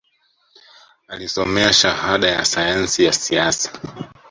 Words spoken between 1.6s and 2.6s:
Shahada ya